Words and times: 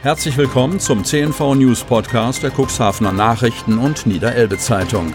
Herzlich 0.00 0.36
willkommen 0.36 0.78
zum 0.78 1.02
CNV 1.04 1.56
News 1.56 1.82
Podcast 1.82 2.44
der 2.44 2.52
Cuxhavener 2.52 3.12
Nachrichten 3.12 3.78
und 3.78 4.06
Niederelbe 4.06 4.56
Zeitung. 4.56 5.12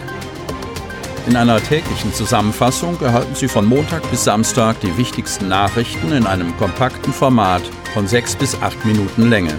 In 1.26 1.36
einer 1.36 1.58
täglichen 1.58 2.12
Zusammenfassung 2.12 3.00
erhalten 3.00 3.34
Sie 3.34 3.48
von 3.48 3.64
Montag 3.64 4.02
bis 4.10 4.24
Samstag 4.24 4.78
die 4.80 4.94
wichtigsten 4.98 5.48
Nachrichten 5.48 6.12
in 6.12 6.26
einem 6.26 6.54
kompakten 6.58 7.14
Format 7.14 7.62
von 7.94 8.06
sechs 8.06 8.36
bis 8.36 8.60
acht 8.60 8.84
Minuten 8.84 9.30
Länge. 9.30 9.58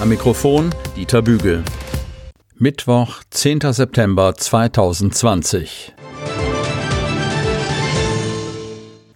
Am 0.00 0.08
Mikrofon 0.08 0.74
Dieter 0.96 1.22
Bügel. 1.22 1.62
Mittwoch, 2.56 3.20
10. 3.30 3.60
September 3.72 4.34
2020. 4.34 5.94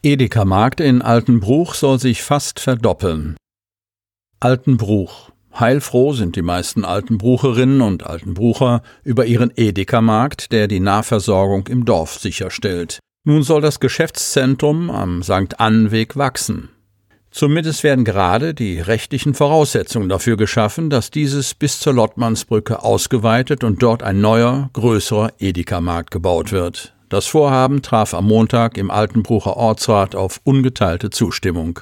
Edeka 0.04 0.44
Markt 0.44 0.78
in 0.78 1.02
Altenbruch 1.02 1.74
soll 1.74 1.98
sich 1.98 2.22
fast 2.22 2.60
verdoppeln. 2.60 3.36
Altenbruch. 4.46 5.32
Heilfroh 5.58 6.12
sind 6.12 6.36
die 6.36 6.42
meisten 6.42 6.84
Altenbrucherinnen 6.84 7.80
und 7.80 8.06
Altenbrucher 8.06 8.80
über 9.02 9.26
ihren 9.26 9.50
Edeka-Markt, 9.56 10.52
der 10.52 10.68
die 10.68 10.78
Nahversorgung 10.78 11.66
im 11.66 11.84
Dorf 11.84 12.20
sicherstellt. 12.20 13.00
Nun 13.24 13.42
soll 13.42 13.60
das 13.60 13.80
Geschäftszentrum 13.80 14.88
am 14.88 15.24
St. 15.24 15.58
Annenweg 15.58 16.14
wachsen. 16.16 16.68
Zumindest 17.32 17.82
werden 17.82 18.04
gerade 18.04 18.54
die 18.54 18.78
rechtlichen 18.78 19.34
Voraussetzungen 19.34 20.08
dafür 20.08 20.36
geschaffen, 20.36 20.90
dass 20.90 21.10
dieses 21.10 21.54
bis 21.54 21.80
zur 21.80 21.94
Lottmannsbrücke 21.94 22.84
ausgeweitet 22.84 23.64
und 23.64 23.82
dort 23.82 24.04
ein 24.04 24.20
neuer, 24.20 24.70
größerer 24.74 25.32
Edeka-Markt 25.40 26.12
gebaut 26.12 26.52
wird. 26.52 26.94
Das 27.08 27.26
Vorhaben 27.26 27.82
traf 27.82 28.14
am 28.14 28.26
Montag 28.26 28.78
im 28.78 28.92
Altenbrucher 28.92 29.56
Ortsrat 29.56 30.14
auf 30.14 30.40
ungeteilte 30.44 31.10
Zustimmung. 31.10 31.80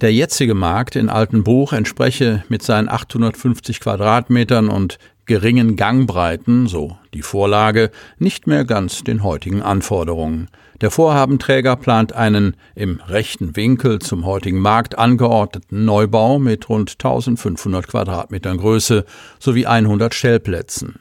Der 0.00 0.12
jetzige 0.12 0.54
Markt 0.54 0.96
in 0.96 1.08
Altenbruch 1.08 1.72
entspreche 1.72 2.44
mit 2.48 2.62
seinen 2.62 2.88
850 2.88 3.78
Quadratmetern 3.80 4.68
und 4.68 4.98
geringen 5.26 5.76
Gangbreiten, 5.76 6.66
so 6.66 6.96
die 7.14 7.22
Vorlage, 7.22 7.90
nicht 8.18 8.46
mehr 8.46 8.64
ganz 8.64 9.04
den 9.04 9.22
heutigen 9.22 9.62
Anforderungen. 9.62 10.48
Der 10.80 10.90
Vorhabenträger 10.90 11.76
plant 11.76 12.12
einen 12.12 12.56
im 12.74 13.00
rechten 13.06 13.54
Winkel 13.54 14.00
zum 14.00 14.26
heutigen 14.26 14.58
Markt 14.58 14.98
angeordneten 14.98 15.84
Neubau 15.84 16.40
mit 16.40 16.68
rund 16.68 16.90
1500 16.92 17.86
Quadratmetern 17.86 18.56
Größe 18.56 19.04
sowie 19.38 19.66
100 19.66 20.12
Stellplätzen. 20.12 20.96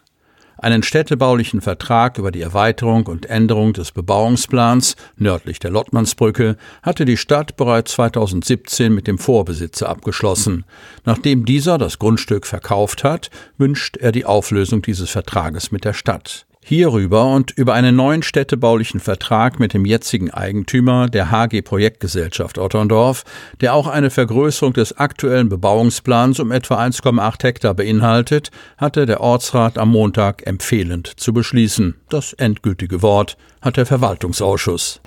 Einen 0.61 0.83
städtebaulichen 0.83 1.59
Vertrag 1.59 2.19
über 2.19 2.29
die 2.29 2.41
Erweiterung 2.41 3.07
und 3.07 3.25
Änderung 3.25 3.73
des 3.73 3.91
Bebauungsplans 3.91 4.95
nördlich 5.17 5.57
der 5.57 5.71
Lottmannsbrücke 5.71 6.55
hatte 6.83 7.03
die 7.03 7.17
Stadt 7.17 7.57
bereits 7.57 7.93
2017 7.93 8.93
mit 8.93 9.07
dem 9.07 9.17
Vorbesitzer 9.17 9.89
abgeschlossen. 9.89 10.65
Nachdem 11.03 11.45
dieser 11.45 11.79
das 11.79 11.97
Grundstück 11.97 12.45
verkauft 12.45 13.03
hat, 13.03 13.31
wünscht 13.57 13.97
er 13.97 14.11
die 14.11 14.25
Auflösung 14.25 14.83
dieses 14.83 15.09
Vertrages 15.09 15.71
mit 15.71 15.83
der 15.83 15.93
Stadt. 15.93 16.45
Hierüber 16.63 17.25
und 17.25 17.51
über 17.51 17.73
einen 17.73 17.95
neuen 17.95 18.21
städtebaulichen 18.21 18.99
Vertrag 18.99 19.59
mit 19.59 19.73
dem 19.73 19.83
jetzigen 19.83 20.29
Eigentümer 20.29 21.07
der 21.07 21.31
HG 21.31 21.63
Projektgesellschaft 21.63 22.59
Otterndorf, 22.59 23.23
der 23.61 23.73
auch 23.73 23.87
eine 23.87 24.11
Vergrößerung 24.11 24.73
des 24.73 24.97
aktuellen 24.97 25.49
Bebauungsplans 25.49 26.39
um 26.39 26.51
etwa 26.51 26.79
1,8 26.79 27.43
Hektar 27.43 27.73
beinhaltet, 27.73 28.51
hatte 28.77 29.05
der 29.05 29.21
Ortsrat 29.21 29.77
am 29.77 29.89
Montag 29.89 30.45
empfehlend 30.45 31.19
zu 31.19 31.33
beschließen. 31.33 31.95
Das 32.09 32.33
endgültige 32.33 33.01
Wort 33.01 33.37
hat 33.61 33.77
der 33.77 33.87
Verwaltungsausschuss. 33.87 35.01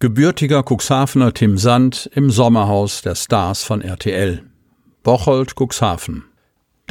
Gebürtiger 0.00 0.64
Cuxhavener 0.68 1.32
Tim 1.32 1.58
Sand 1.58 2.10
im 2.12 2.28
Sommerhaus 2.28 3.02
der 3.02 3.14
Stars 3.14 3.62
von 3.62 3.82
RTL. 3.82 4.42
Bocholt, 5.04 5.54
Cuxhaven. 5.54 6.24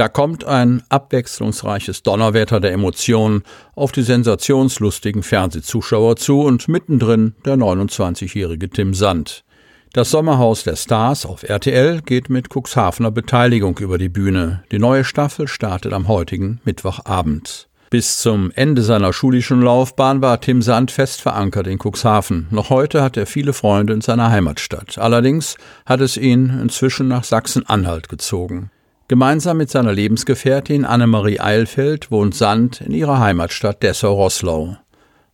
Da 0.01 0.07
kommt 0.07 0.45
ein 0.45 0.81
abwechslungsreiches 0.89 2.01
Donnerwetter 2.01 2.59
der 2.59 2.71
Emotionen 2.71 3.43
auf 3.75 3.91
die 3.91 4.01
sensationslustigen 4.01 5.21
Fernsehzuschauer 5.21 6.15
zu 6.15 6.41
und 6.41 6.67
mittendrin 6.67 7.35
der 7.45 7.55
29-jährige 7.55 8.71
Tim 8.71 8.95
Sand. 8.95 9.43
Das 9.93 10.09
Sommerhaus 10.09 10.63
der 10.63 10.75
Stars 10.75 11.23
auf 11.27 11.43
RTL 11.43 12.01
geht 12.01 12.31
mit 12.31 12.47
Cuxhavener 12.49 13.11
Beteiligung 13.11 13.77
über 13.77 13.99
die 13.99 14.09
Bühne. 14.09 14.63
Die 14.71 14.79
neue 14.79 15.03
Staffel 15.03 15.47
startet 15.47 15.93
am 15.93 16.07
heutigen 16.07 16.61
Mittwochabend. 16.65 17.67
Bis 17.91 18.17
zum 18.17 18.49
Ende 18.55 18.81
seiner 18.81 19.13
schulischen 19.13 19.61
Laufbahn 19.61 20.23
war 20.23 20.41
Tim 20.41 20.63
Sand 20.63 20.89
fest 20.89 21.21
verankert 21.21 21.67
in 21.67 21.77
Cuxhaven. 21.77 22.47
Noch 22.49 22.71
heute 22.71 23.03
hat 23.03 23.17
er 23.17 23.27
viele 23.27 23.53
Freunde 23.53 23.93
in 23.93 24.01
seiner 24.01 24.31
Heimatstadt. 24.31 24.97
Allerdings 24.97 25.57
hat 25.85 26.01
es 26.01 26.17
ihn 26.17 26.59
inzwischen 26.59 27.07
nach 27.07 27.23
Sachsen-Anhalt 27.23 28.09
gezogen. 28.09 28.71
Gemeinsam 29.11 29.57
mit 29.57 29.69
seiner 29.69 29.91
Lebensgefährtin 29.91 30.85
Annemarie 30.85 31.41
Eilfeld 31.41 32.11
wohnt 32.11 32.33
Sand 32.33 32.79
in 32.79 32.93
ihrer 32.93 33.19
Heimatstadt 33.19 33.83
Dessau-Roßlau. 33.83 34.77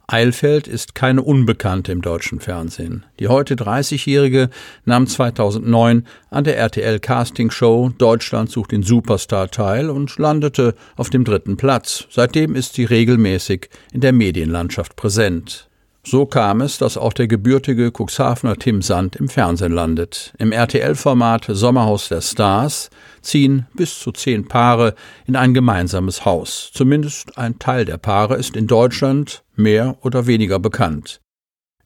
Eilfeld 0.08 0.68
ist 0.68 0.96
keine 0.96 1.22
Unbekannte 1.22 1.92
im 1.92 2.02
deutschen 2.02 2.40
Fernsehen. 2.40 3.06
Die 3.20 3.28
heute 3.28 3.54
30-Jährige 3.54 4.50
nahm 4.86 5.06
2009 5.06 6.08
an 6.32 6.44
der 6.44 6.58
RTL 6.58 7.00
Casting 7.00 7.52
Show 7.52 7.92
Deutschland 7.96 8.50
sucht 8.50 8.72
den 8.72 8.82
Superstar 8.82 9.52
teil 9.52 9.92
und 9.92 10.18
landete 10.18 10.74
auf 10.96 11.12
dem 11.12 11.24
dritten 11.24 11.56
Platz. 11.56 12.08
Seitdem 12.10 12.56
ist 12.56 12.74
sie 12.74 12.86
regelmäßig 12.86 13.70
in 13.94 14.02
der 14.02 14.12
Medienlandschaft 14.12 14.96
präsent. 14.96 15.70
So 16.10 16.26
kam 16.26 16.62
es, 16.62 16.78
dass 16.78 16.96
auch 16.96 17.12
der 17.12 17.28
gebürtige 17.28 17.92
Cuxhavener 17.92 18.56
Tim 18.56 18.82
Sand 18.82 19.18
im 19.18 19.28
Fernsehen 19.28 19.74
landet. 19.74 20.34
Im 20.38 20.54
RTL-Format 20.54 21.48
Sommerhaus 21.50 22.08
der 22.08 22.22
Stars 22.22 22.90
ziehen 23.22 23.68
bis 23.74 24.00
zu 24.00 24.14
zehn 24.14 24.48
Paare 24.48 24.96
in 25.26 25.36
ein 25.36 25.54
gemeinsames 25.54 26.24
Haus. 26.24 26.72
Zumindest 26.74 27.38
ein 27.38 27.60
Teil 27.60 27.84
der 27.84 27.98
Paare 27.98 28.38
ist 28.38 28.56
in 28.56 28.68
Deutschland 28.68 29.44
mehr 29.58 29.98
oder 30.00 30.28
weniger 30.28 30.60
bekannt. 30.60 31.20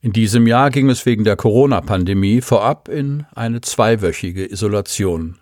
In 0.01 0.13
diesem 0.13 0.45
Jahr 0.45 0.69
ging 0.69 0.91
es 0.91 1.07
wegen 1.07 1.23
der 1.23 1.35
Corona-Pandemie 1.35 2.41
vorab 2.41 2.89
in 2.89 3.25
eine 3.33 3.61
zweiwöchige 3.61 4.45
Isolation. 4.45 5.39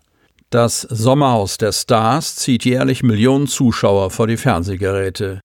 Das 0.51 0.83
Sommerhaus 0.83 1.57
der 1.57 1.73
Stars 1.73 2.37
zieht 2.37 2.63
jährlich 2.63 3.03
Millionen 3.03 3.47
Zuschauer 3.47 4.09
vor 4.09 4.27
die 4.27 4.37
Fernsehgeräte 4.37 5.41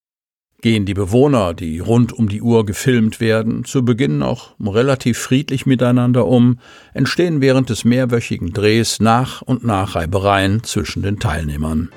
gehen 0.64 0.86
die 0.86 0.94
Bewohner, 0.94 1.52
die 1.52 1.78
rund 1.78 2.14
um 2.14 2.26
die 2.26 2.41
Uhr 2.41 2.64
gefilmt 2.64 3.20
werden, 3.20 3.66
zu 3.66 3.84
Beginn 3.84 4.16
noch 4.16 4.54
relativ 4.58 5.19
friedlich 5.19 5.66
miteinander 5.66 6.26
um, 6.26 6.58
entstehen 6.94 7.42
während 7.42 7.69
des 7.69 7.84
mehrwöchigen 7.84 8.54
Drehs 8.54 8.98
nach 8.98 9.42
und 9.42 9.62
nach 9.62 9.94
Reibereien 9.94 10.64
zwischen 10.64 11.02
den 11.02 11.19
Teilnehmern. 11.19 11.91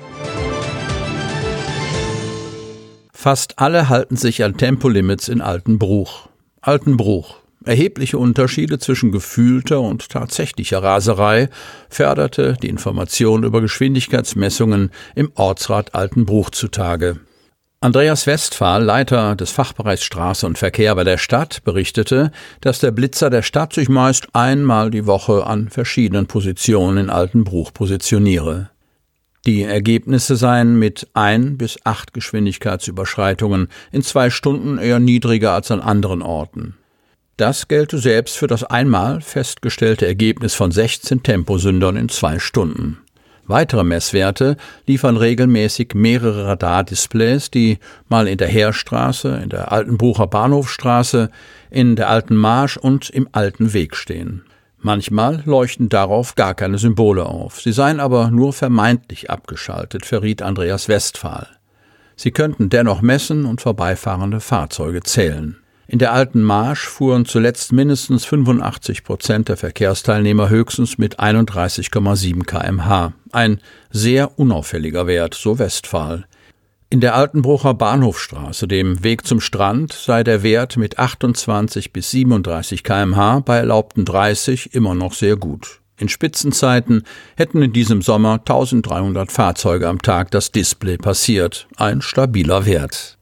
Fast 3.10 3.58
alle 3.58 3.88
halten 3.88 4.16
sich 4.16 4.44
an 4.44 4.58
Tempolimits 4.58 5.28
in 5.28 5.40
Altenbruch. 5.40 6.28
Altenbruch. 6.60 7.36
Erhebliche 7.64 8.18
Unterschiede 8.18 8.78
zwischen 8.78 9.12
gefühlter 9.12 9.80
und 9.80 10.10
tatsächlicher 10.10 10.82
Raserei 10.82 11.48
förderte 11.88 12.58
die 12.62 12.68
Information 12.68 13.44
über 13.44 13.62
Geschwindigkeitsmessungen 13.62 14.90
im 15.14 15.32
Ortsrat 15.36 15.94
Altenbruch 15.94 16.50
zutage. 16.50 17.18
Andreas 17.80 18.26
Westphal, 18.26 18.82
Leiter 18.82 19.36
des 19.36 19.52
Fachbereichs 19.52 20.02
Straße 20.02 20.44
und 20.44 20.58
Verkehr 20.58 20.96
bei 20.96 21.04
der 21.04 21.16
Stadt, 21.16 21.62
berichtete, 21.62 22.32
dass 22.60 22.80
der 22.80 22.90
Blitzer 22.90 23.30
der 23.30 23.42
Stadt 23.42 23.72
sich 23.72 23.88
meist 23.88 24.26
einmal 24.32 24.90
die 24.90 25.06
Woche 25.06 25.46
an 25.46 25.68
verschiedenen 25.68 26.26
Positionen 26.26 26.98
in 26.98 27.08
Altenbruch 27.08 27.72
positioniere. 27.72 28.70
Die 29.46 29.62
Ergebnisse 29.62 30.34
seien 30.34 30.76
mit 30.80 31.06
ein 31.14 31.56
bis 31.56 31.78
acht 31.84 32.12
Geschwindigkeitsüberschreitungen 32.14 33.68
in 33.92 34.02
zwei 34.02 34.30
Stunden 34.30 34.78
eher 34.78 34.98
niedriger 34.98 35.52
als 35.52 35.70
an 35.70 35.80
anderen 35.80 36.20
Orten. 36.20 36.74
Das 37.36 37.68
gelte 37.68 37.98
selbst 37.98 38.36
für 38.36 38.48
das 38.48 38.64
einmal 38.64 39.20
festgestellte 39.20 40.04
Ergebnis 40.04 40.56
von 40.56 40.72
16 40.72 41.22
Temposündern 41.22 41.96
in 41.96 42.08
zwei 42.08 42.40
Stunden. 42.40 42.98
Weitere 43.48 43.82
Messwerte 43.82 44.58
liefern 44.86 45.16
regelmäßig 45.16 45.94
mehrere 45.94 46.46
Radardisplays, 46.46 47.50
die 47.50 47.78
mal 48.08 48.28
in 48.28 48.36
der 48.36 48.48
Heerstraße, 48.48 49.40
in 49.42 49.48
der 49.48 49.72
Altenbrucher 49.72 50.26
Bahnhofstraße, 50.26 51.30
in 51.70 51.96
der 51.96 52.10
Alten 52.10 52.36
Marsch 52.36 52.76
und 52.76 53.08
im 53.08 53.26
Alten 53.32 53.72
Weg 53.72 53.96
stehen. 53.96 54.44
Manchmal 54.80 55.42
leuchten 55.46 55.88
darauf 55.88 56.34
gar 56.34 56.54
keine 56.54 56.76
Symbole 56.76 57.24
auf. 57.24 57.60
Sie 57.60 57.72
seien 57.72 58.00
aber 58.00 58.30
nur 58.30 58.52
vermeintlich 58.52 59.30
abgeschaltet, 59.30 60.04
verriet 60.04 60.42
Andreas 60.42 60.88
Westphal. 60.88 61.48
Sie 62.16 62.32
könnten 62.32 62.68
dennoch 62.68 63.00
messen 63.00 63.46
und 63.46 63.62
vorbeifahrende 63.62 64.40
Fahrzeuge 64.40 65.02
zählen. 65.02 65.56
In 65.90 65.98
der 65.98 66.12
alten 66.12 66.42
Marsch 66.42 66.86
fuhren 66.86 67.24
zuletzt 67.24 67.72
mindestens 67.72 68.26
85 68.26 69.04
Prozent 69.04 69.48
der 69.48 69.56
Verkehrsteilnehmer 69.56 70.50
höchstens 70.50 70.98
mit 70.98 71.18
31,7 71.18 72.44
kmh. 72.44 73.14
Ein 73.32 73.60
sehr 73.90 74.38
unauffälliger 74.38 75.06
Wert, 75.06 75.32
so 75.32 75.58
Westphal. 75.58 76.26
In 76.90 77.00
der 77.00 77.14
Altenbrucher 77.14 77.72
Bahnhofstraße, 77.72 78.68
dem 78.68 79.02
Weg 79.02 79.26
zum 79.26 79.40
Strand, 79.40 79.94
sei 79.94 80.24
der 80.24 80.42
Wert 80.42 80.76
mit 80.76 80.98
28 80.98 81.90
bis 81.90 82.10
37 82.10 82.84
kmh 82.84 83.40
bei 83.40 83.56
erlaubten 83.56 84.04
30 84.04 84.74
immer 84.74 84.94
noch 84.94 85.14
sehr 85.14 85.36
gut. 85.36 85.80
In 85.98 86.10
Spitzenzeiten 86.10 87.04
hätten 87.36 87.62
in 87.62 87.72
diesem 87.72 88.02
Sommer 88.02 88.34
1300 88.34 89.32
Fahrzeuge 89.32 89.88
am 89.88 90.02
Tag 90.02 90.30
das 90.32 90.52
Display 90.52 90.98
passiert. 90.98 91.66
Ein 91.76 92.02
stabiler 92.02 92.66
Wert. 92.66 93.17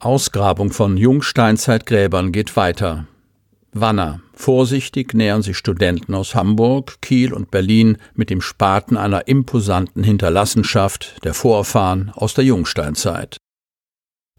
Ausgrabung 0.00 0.72
von 0.72 0.96
Jungsteinzeitgräbern 0.96 2.32
geht 2.32 2.56
weiter. 2.56 3.06
Wanner. 3.72 4.20
Vorsichtig 4.34 5.14
nähern 5.14 5.42
sich 5.42 5.58
Studenten 5.58 6.14
aus 6.14 6.34
Hamburg, 6.34 7.02
Kiel 7.02 7.32
und 7.32 7.50
Berlin 7.50 7.98
mit 8.14 8.30
dem 8.30 8.40
Spaten 8.40 8.96
einer 8.96 9.28
imposanten 9.28 10.02
Hinterlassenschaft 10.02 11.22
der 11.24 11.34
Vorfahren 11.34 12.10
aus 12.14 12.34
der 12.34 12.44
Jungsteinzeit. 12.44 13.36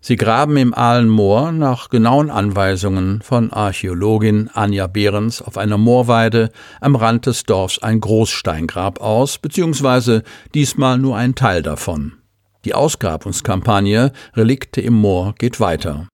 Sie 0.03 0.15
graben 0.15 0.57
im 0.57 0.73
Ahlenmoor 0.73 1.51
nach 1.51 1.89
genauen 1.89 2.31
Anweisungen 2.31 3.21
von 3.21 3.53
Archäologin 3.53 4.49
Anja 4.51 4.87
Behrens 4.87 5.43
auf 5.43 5.59
einer 5.59 5.77
Moorweide 5.77 6.49
am 6.81 6.95
Rand 6.95 7.27
des 7.27 7.43
Dorfs 7.43 7.77
ein 7.77 8.01
Großsteingrab 8.01 8.99
aus, 8.99 9.37
beziehungsweise 9.37 10.23
diesmal 10.55 10.97
nur 10.97 11.15
ein 11.17 11.35
Teil 11.35 11.61
davon. 11.61 12.13
Die 12.65 12.73
Ausgrabungskampagne 12.73 14.11
Relikte 14.35 14.81
im 14.81 14.93
Moor 14.93 15.33
geht 15.37 15.59
weiter. 15.59 16.07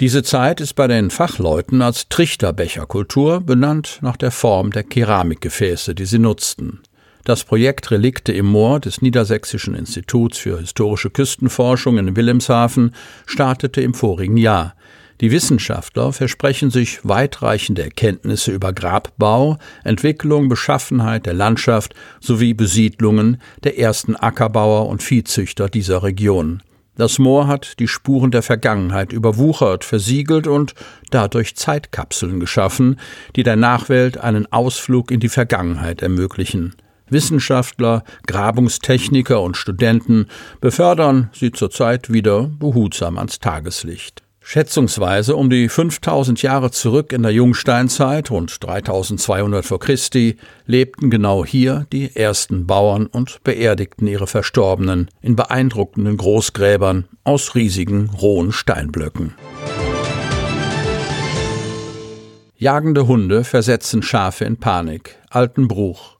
Diese 0.00 0.22
Zeit 0.22 0.60
ist 0.60 0.74
bei 0.74 0.86
den 0.86 1.10
Fachleuten 1.10 1.82
als 1.82 2.08
Trichterbecherkultur 2.08 3.40
benannt 3.40 3.98
nach 4.00 4.16
der 4.16 4.30
Form 4.30 4.70
der 4.70 4.84
Keramikgefäße, 4.84 5.94
die 5.94 6.04
sie 6.04 6.18
nutzten. 6.18 6.80
Das 7.24 7.44
Projekt 7.44 7.90
Relikte 7.90 8.32
im 8.32 8.46
Moor 8.46 8.80
des 8.80 9.02
Niedersächsischen 9.02 9.74
Instituts 9.74 10.38
für 10.38 10.60
historische 10.60 11.10
Küstenforschung 11.10 11.98
in 11.98 12.16
Wilhelmshaven 12.16 12.94
startete 13.26 13.80
im 13.80 13.92
vorigen 13.92 14.36
Jahr. 14.36 14.74
Die 15.20 15.32
Wissenschaftler 15.32 16.12
versprechen 16.12 16.70
sich 16.70 17.00
weitreichende 17.02 17.82
Erkenntnisse 17.82 18.52
über 18.52 18.72
Grabbau, 18.72 19.58
Entwicklung, 19.82 20.48
Beschaffenheit 20.48 21.26
der 21.26 21.34
Landschaft 21.34 21.94
sowie 22.20 22.54
Besiedlungen 22.54 23.40
der 23.64 23.78
ersten 23.78 24.14
Ackerbauer 24.14 24.88
und 24.88 25.02
Viehzüchter 25.02 25.68
dieser 25.68 26.04
Region. 26.04 26.62
Das 26.94 27.18
Moor 27.18 27.46
hat 27.46 27.78
die 27.80 27.88
Spuren 27.88 28.30
der 28.30 28.42
Vergangenheit 28.42 29.12
überwuchert, 29.12 29.84
versiegelt 29.84 30.46
und 30.46 30.74
dadurch 31.10 31.56
Zeitkapseln 31.56 32.38
geschaffen, 32.40 32.98
die 33.34 33.44
der 33.44 33.56
Nachwelt 33.56 34.18
einen 34.18 34.52
Ausflug 34.52 35.10
in 35.10 35.20
die 35.20 35.28
Vergangenheit 35.28 36.02
ermöglichen. 36.02 36.74
Wissenschaftler, 37.08 38.04
Grabungstechniker 38.26 39.40
und 39.40 39.56
Studenten 39.56 40.26
befördern 40.60 41.30
sie 41.32 41.52
zurzeit 41.52 42.12
wieder 42.12 42.50
behutsam 42.58 43.16
ans 43.16 43.38
Tageslicht. 43.38 44.27
Schätzungsweise 44.50 45.36
um 45.36 45.50
die 45.50 45.68
5000 45.68 46.40
Jahre 46.40 46.70
zurück 46.70 47.12
in 47.12 47.22
der 47.22 47.32
Jungsteinzeit, 47.32 48.30
rund 48.30 48.64
3200 48.64 49.62
vor 49.62 49.78
Christi, 49.78 50.38
lebten 50.64 51.10
genau 51.10 51.44
hier 51.44 51.86
die 51.92 52.16
ersten 52.16 52.66
Bauern 52.66 53.04
und 53.04 53.44
beerdigten 53.44 54.06
ihre 54.06 54.26
Verstorbenen 54.26 55.10
in 55.20 55.36
beeindruckenden 55.36 56.16
Großgräbern 56.16 57.04
aus 57.24 57.54
riesigen 57.56 58.08
rohen 58.08 58.50
Steinblöcken. 58.52 59.34
Jagende 62.56 63.06
Hunde 63.06 63.44
versetzen 63.44 64.02
Schafe 64.02 64.46
in 64.46 64.56
Panik. 64.56 65.16
Altenbruch. 65.28 66.17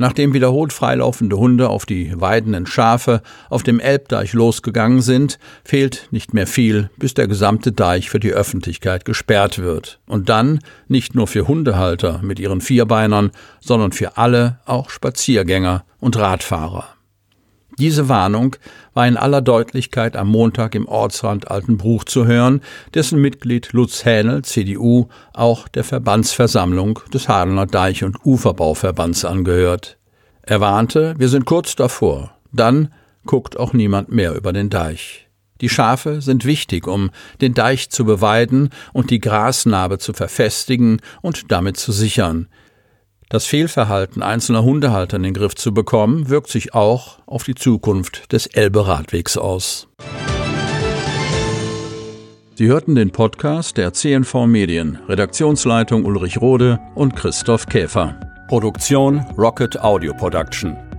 Nachdem 0.00 0.32
wiederholt 0.32 0.72
freilaufende 0.72 1.36
Hunde 1.36 1.68
auf 1.68 1.84
die 1.84 2.18
weidenden 2.18 2.64
Schafe 2.64 3.20
auf 3.50 3.62
dem 3.62 3.80
Elbdeich 3.80 4.32
losgegangen 4.32 5.02
sind, 5.02 5.38
fehlt 5.62 6.08
nicht 6.10 6.32
mehr 6.32 6.46
viel, 6.46 6.88
bis 6.96 7.12
der 7.12 7.28
gesamte 7.28 7.70
Deich 7.70 8.08
für 8.08 8.18
die 8.18 8.32
Öffentlichkeit 8.32 9.04
gesperrt 9.04 9.58
wird. 9.58 10.00
Und 10.06 10.30
dann 10.30 10.60
nicht 10.88 11.14
nur 11.14 11.26
für 11.26 11.46
Hundehalter 11.46 12.20
mit 12.22 12.40
ihren 12.40 12.62
Vierbeinern, 12.62 13.30
sondern 13.60 13.92
für 13.92 14.16
alle, 14.16 14.58
auch 14.64 14.88
Spaziergänger 14.88 15.84
und 15.98 16.16
Radfahrer. 16.16 16.88
Diese 17.78 18.08
Warnung 18.08 18.56
war 18.94 19.06
in 19.06 19.16
aller 19.16 19.40
Deutlichkeit 19.40 20.16
am 20.16 20.28
Montag 20.28 20.74
im 20.74 20.86
Ortsrand 20.86 21.50
Altenbruch 21.50 22.04
zu 22.04 22.26
hören, 22.26 22.60
dessen 22.94 23.20
Mitglied 23.20 23.72
Lutz 23.72 24.04
Hähnel, 24.04 24.42
CDU, 24.42 25.08
auch 25.32 25.68
der 25.68 25.84
Verbandsversammlung 25.84 27.00
des 27.12 27.28
Hadener 27.28 27.66
Deich- 27.66 28.04
und 28.04 28.18
Uferbauverbands 28.24 29.24
angehört. 29.24 29.98
Er 30.42 30.60
warnte, 30.60 31.14
wir 31.18 31.28
sind 31.28 31.46
kurz 31.46 31.76
davor. 31.76 32.36
Dann 32.52 32.92
guckt 33.24 33.58
auch 33.58 33.72
niemand 33.72 34.10
mehr 34.10 34.34
über 34.34 34.52
den 34.52 34.70
Deich. 34.70 35.28
Die 35.60 35.68
Schafe 35.68 36.22
sind 36.22 36.44
wichtig, 36.44 36.86
um 36.86 37.10
den 37.40 37.54
Deich 37.54 37.90
zu 37.90 38.04
beweiden 38.04 38.70
und 38.92 39.10
die 39.10 39.20
Grasnarbe 39.20 39.98
zu 39.98 40.12
verfestigen 40.12 41.00
und 41.20 41.52
damit 41.52 41.76
zu 41.76 41.92
sichern. 41.92 42.48
Das 43.30 43.46
Fehlverhalten 43.46 44.24
einzelner 44.24 44.64
Hundehalter 44.64 45.16
in 45.16 45.22
den 45.22 45.34
Griff 45.34 45.54
zu 45.54 45.72
bekommen, 45.72 46.28
wirkt 46.30 46.50
sich 46.50 46.74
auch 46.74 47.20
auf 47.26 47.44
die 47.44 47.54
Zukunft 47.54 48.32
des 48.32 48.46
Elbe-Radwegs 48.46 49.36
aus. 49.36 49.86
Sie 52.56 52.66
hörten 52.66 52.96
den 52.96 53.12
Podcast 53.12 53.76
der 53.76 53.92
CNV 53.92 54.46
Medien, 54.46 54.98
Redaktionsleitung 55.08 56.04
Ulrich 56.04 56.40
Rode 56.40 56.80
und 56.96 57.14
Christoph 57.14 57.66
Käfer. 57.66 58.18
Produktion 58.48 59.20
Rocket 59.38 59.80
Audio 59.80 60.12
Production. 60.12 60.89